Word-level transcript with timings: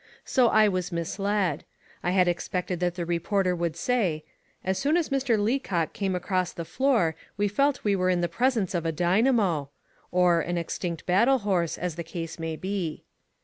So 0.25 0.47
I 0.47 0.67
was 0.67 0.91
misled. 0.91 1.63
I 2.01 2.09
had 2.09 2.27
expected 2.27 2.79
that 2.79 2.95
the 2.95 3.05
reporter 3.05 3.55
would 3.55 3.75
say: 3.75 4.23
"As 4.65 4.79
soon 4.79 4.97
as 4.97 5.09
Mr. 5.09 5.37
Leacock 5.37 5.93
came 5.93 6.15
across 6.15 6.53
the 6.53 6.65
floor 6.65 7.15
we 7.37 7.47
felt 7.47 7.83
we 7.83 7.95
were 7.95 8.09
in 8.09 8.21
the 8.21 8.27
presence 8.27 8.73
of 8.73 8.83
a 8.83 8.91
'dynamo' 8.91 9.69
(or 10.11 10.39
an 10.41 10.57
'extinct 10.57 11.05
battle 11.05 11.37
horse' 11.45 11.77
as 11.77 11.97
the 11.97 12.03
case 12.03 12.39
may 12.39 12.55
be)." 12.55 13.03